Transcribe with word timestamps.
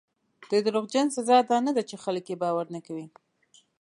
د 0.49 0.53
دروغجن 0.65 1.07
سزا 1.15 1.37
دا 1.49 1.57
نه 1.67 1.71
ده 1.75 1.83
چې 1.89 1.95
خلک 2.03 2.25
یې 2.31 2.35
باور 2.43 2.65
نه 2.75 2.79
کوي. 2.85 3.05